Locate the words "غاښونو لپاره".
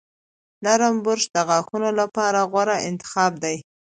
1.47-2.39